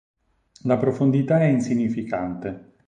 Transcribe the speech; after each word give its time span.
La 0.63 0.77
profondità 0.77 1.39
è 1.41 1.45
insignificante. 1.45 2.73